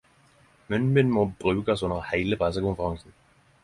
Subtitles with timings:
[0.71, 3.19] Munnbind må brukast under heile pressekonferansen.